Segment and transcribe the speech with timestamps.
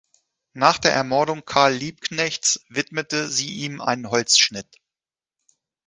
[0.55, 4.77] Nach der Ermordung Karl Liebknechts widmete sie ihm einen Holzschnitt.